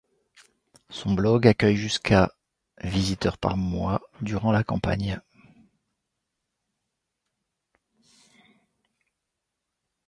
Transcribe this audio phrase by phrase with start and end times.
[0.89, 2.33] Son blog accueille jusqu'à
[2.83, 5.21] visiteurs par mois durant la campagne.